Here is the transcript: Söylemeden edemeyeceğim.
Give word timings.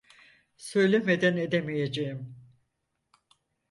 Söylemeden 0.57 1.37
edemeyeceğim. 1.37 2.35